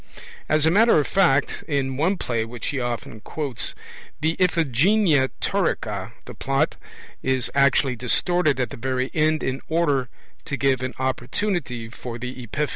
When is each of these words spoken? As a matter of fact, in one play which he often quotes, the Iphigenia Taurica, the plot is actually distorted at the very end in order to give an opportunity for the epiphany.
As 0.49 0.65
a 0.65 0.71
matter 0.71 0.97
of 0.99 1.05
fact, 1.05 1.63
in 1.67 1.95
one 1.95 2.17
play 2.17 2.43
which 2.43 2.69
he 2.69 2.79
often 2.79 3.19
quotes, 3.19 3.75
the 4.19 4.35
Iphigenia 4.39 5.29
Taurica, 5.39 6.13
the 6.25 6.33
plot 6.33 6.75
is 7.21 7.51
actually 7.53 7.95
distorted 7.97 8.59
at 8.59 8.71
the 8.71 8.77
very 8.77 9.11
end 9.13 9.43
in 9.43 9.61
order 9.69 10.09
to 10.45 10.57
give 10.57 10.81
an 10.81 10.95
opportunity 10.97 11.87
for 11.87 12.17
the 12.17 12.41
epiphany. 12.41 12.69